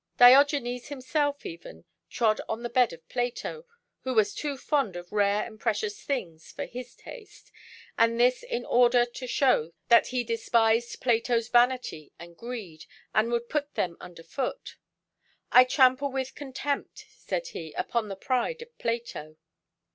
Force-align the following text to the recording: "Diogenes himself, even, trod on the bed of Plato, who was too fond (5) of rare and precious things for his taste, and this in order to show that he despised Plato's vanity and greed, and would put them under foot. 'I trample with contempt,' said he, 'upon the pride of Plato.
"Diogenes 0.17 0.87
himself, 0.87 1.45
even, 1.45 1.85
trod 2.09 2.41
on 2.49 2.63
the 2.63 2.71
bed 2.71 2.91
of 2.91 3.07
Plato, 3.07 3.67
who 3.99 4.15
was 4.15 4.33
too 4.33 4.57
fond 4.57 4.95
(5) 4.95 4.95
of 5.05 5.11
rare 5.11 5.43
and 5.43 5.59
precious 5.59 6.01
things 6.01 6.51
for 6.51 6.65
his 6.65 6.95
taste, 6.95 7.51
and 7.99 8.19
this 8.19 8.41
in 8.41 8.65
order 8.65 9.05
to 9.05 9.27
show 9.27 9.73
that 9.89 10.07
he 10.07 10.23
despised 10.23 11.01
Plato's 11.01 11.49
vanity 11.49 12.11
and 12.17 12.35
greed, 12.35 12.87
and 13.13 13.31
would 13.31 13.47
put 13.47 13.75
them 13.75 13.95
under 13.99 14.23
foot. 14.23 14.75
'I 15.51 15.65
trample 15.65 16.11
with 16.11 16.33
contempt,' 16.33 17.05
said 17.11 17.49
he, 17.49 17.71
'upon 17.73 18.07
the 18.07 18.15
pride 18.15 18.63
of 18.63 18.75
Plato. 18.79 19.37